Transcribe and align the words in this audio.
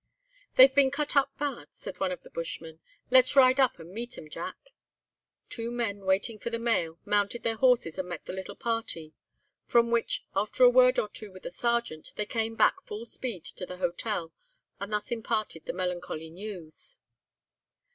"'They've 0.55 0.73
been 0.73 0.89
cut 0.89 1.15
up 1.15 1.29
bad,' 1.37 1.75
said 1.75 1.99
one 1.99 2.11
of 2.11 2.23
the 2.23 2.29
bushmen. 2.31 2.79
'Let's 3.11 3.35
ride 3.35 3.59
up 3.59 3.77
and 3.77 3.91
meet 3.91 4.17
'em, 4.17 4.31
Jack!' 4.31 4.73
Two 5.47 5.69
men 5.69 6.05
waiting 6.05 6.39
for 6.39 6.49
the 6.49 6.57
mail 6.57 6.97
mounted 7.05 7.43
their 7.43 7.57
horses, 7.57 7.99
and 7.99 8.09
met 8.09 8.25
the 8.25 8.33
little 8.33 8.55
party; 8.55 9.13
from 9.67 9.91
which, 9.91 10.25
after 10.35 10.63
a 10.63 10.71
word 10.71 10.97
or 10.97 11.07
two 11.07 11.31
with 11.31 11.43
the 11.43 11.51
Sergeant, 11.51 12.13
they 12.15 12.25
came 12.25 12.55
back 12.55 12.81
full 12.81 13.05
speed 13.05 13.45
to 13.45 13.63
the 13.67 13.77
hotel, 13.77 14.33
and 14.79 14.91
thus 14.91 15.11
imparted 15.11 15.65
the 15.67 15.71
melancholy 15.73 16.31
news. 16.31 16.97